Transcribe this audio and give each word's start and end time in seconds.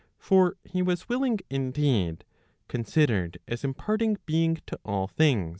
For 0.17 0.55
he 0.63 0.81
was 0.81 1.07
willing 1.07 1.41
indeed, 1.51 2.25
considered 2.67 3.37
as 3.47 3.63
imparting 3.63 4.17
being 4.25 4.55
to 4.65 4.79
all 4.83 5.05
things. 5.05 5.49